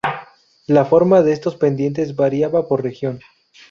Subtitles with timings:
[0.65, 3.19] La forma de estos pendientes variaba por región.